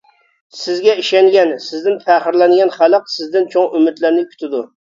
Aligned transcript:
سىزگە 0.61 0.95
ئىشەنگەن، 1.01 1.53
سىزدىن 1.67 2.01
پەخىرلەنگەن 2.09 2.75
خەلق 2.79 3.15
سىزدىن 3.19 3.49
چوڭ 3.55 3.71
ئۈمىدلەرنى 3.81 4.29
كۈتىدۇ! 4.35 4.67